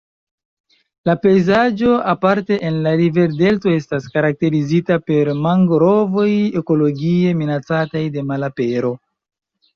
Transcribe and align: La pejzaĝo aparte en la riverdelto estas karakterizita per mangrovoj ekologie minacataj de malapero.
La 1.09 1.13
pejzaĝo 1.25 1.91
aparte 2.13 2.57
en 2.69 2.79
la 2.85 2.93
riverdelto 3.01 3.75
estas 3.81 4.09
karakterizita 4.17 4.99
per 5.13 5.31
mangrovoj 5.45 6.27
ekologie 6.65 7.37
minacataj 7.45 8.05
de 8.19 8.27
malapero. 8.33 8.93